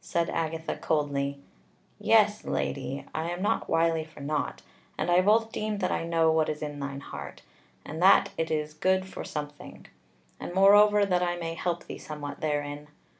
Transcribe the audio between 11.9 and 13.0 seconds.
somewhat therein.